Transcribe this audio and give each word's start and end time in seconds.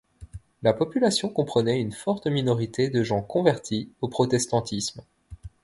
La 0.63 0.73
population 0.73 1.29
comprenait 1.29 1.79
une 1.79 1.91
forte 1.91 2.25
minorité 2.25 2.89
de 2.89 3.03
gens 3.03 3.21
convertis 3.21 3.91
au 4.01 4.07
protestantisme. 4.07 5.03